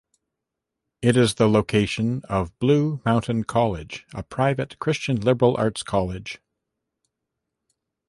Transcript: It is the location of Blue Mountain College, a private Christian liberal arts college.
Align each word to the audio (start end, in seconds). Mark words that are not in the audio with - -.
It 1.03 1.15
is 1.15 1.35
the 1.35 1.47
location 1.47 2.23
of 2.27 2.57
Blue 2.57 3.03
Mountain 3.05 3.43
College, 3.43 4.07
a 4.15 4.23
private 4.23 4.79
Christian 4.79 5.17
liberal 5.17 5.55
arts 5.59 5.83
college. 5.83 6.39